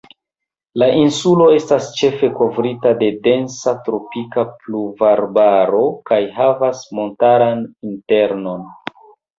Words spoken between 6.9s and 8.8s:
montaran internon.